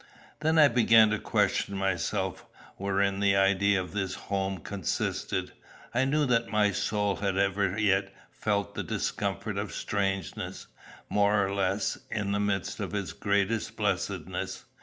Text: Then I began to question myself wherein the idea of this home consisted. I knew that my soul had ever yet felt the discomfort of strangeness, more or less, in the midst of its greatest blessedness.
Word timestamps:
Then 0.39 0.57
I 0.57 0.67
began 0.67 1.11
to 1.11 1.19
question 1.19 1.77
myself 1.77 2.43
wherein 2.77 3.19
the 3.19 3.35
idea 3.35 3.79
of 3.79 3.91
this 3.91 4.15
home 4.15 4.57
consisted. 4.57 5.51
I 5.93 6.05
knew 6.05 6.25
that 6.25 6.49
my 6.49 6.71
soul 6.71 7.17
had 7.17 7.37
ever 7.37 7.77
yet 7.77 8.11
felt 8.31 8.73
the 8.73 8.81
discomfort 8.81 9.59
of 9.59 9.71
strangeness, 9.75 10.65
more 11.07 11.45
or 11.45 11.53
less, 11.53 11.99
in 12.09 12.31
the 12.31 12.39
midst 12.39 12.79
of 12.79 12.95
its 12.95 13.13
greatest 13.13 13.75
blessedness. 13.77 14.65